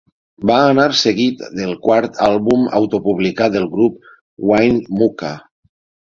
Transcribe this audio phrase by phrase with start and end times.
[0.51, 4.01] Va anar seguit del quart àlbum autopublicat del grup,
[4.53, 5.31] "Winnemucca".